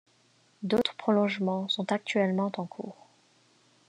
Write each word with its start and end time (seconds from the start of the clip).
D'autres 0.63 0.95
prolongements 0.95 1.67
sont 1.69 1.91
actuellement 1.91 2.51
en 2.57 2.65
cours. 2.65 3.05